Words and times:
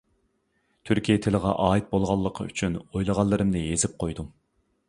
تۈركىي 0.89 1.19
تىلغا 1.25 1.51
ئائىت 1.65 1.93
بولغانلىقى 1.93 2.49
ئۈچۈن 2.49 2.81
ئويلىغانلىرىمنى 2.85 3.65
يېزىپ 3.67 3.99
قويدۇم. 4.05 4.37